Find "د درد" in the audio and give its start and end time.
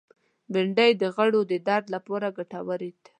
1.51-1.85